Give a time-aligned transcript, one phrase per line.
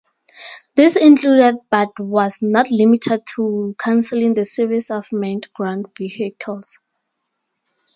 [0.75, 6.79] This included, but was not limited to, cancelling the series of Manned Ground Vehicles.